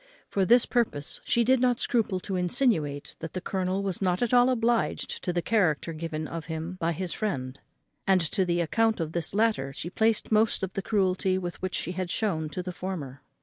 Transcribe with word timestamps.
For 0.29 0.45
this 0.45 0.65
purpose 0.65 1.21
she 1.25 1.43
did 1.43 1.59
not 1.59 1.79
scruple 1.79 2.19
to 2.21 2.35
insinuate 2.35 3.15
that 3.19 3.33
the 3.33 3.39
colonel 3.39 3.83
was 3.83 4.01
not 4.01 4.23
at 4.23 4.33
all 4.33 4.49
obliged 4.49 5.23
to 5.23 5.31
the 5.31 5.43
character 5.43 5.93
given 5.93 6.27
of 6.27 6.45
him 6.45 6.75
by 6.79 6.91
his 6.93 7.13
friend, 7.13 7.59
and 8.07 8.19
to 8.19 8.43
the 8.43 8.61
account 8.61 8.99
of 8.99 9.11
this 9.11 9.35
latter 9.35 9.71
she 9.73 9.91
placed 9.91 10.31
most 10.31 10.63
of 10.63 10.73
the 10.73 10.81
cruelty 10.81 11.37
which 11.37 11.75
she 11.75 11.91
had 11.91 12.09
shewn 12.09 12.49
to 12.49 12.63
the 12.63 12.71
former. 12.73 13.21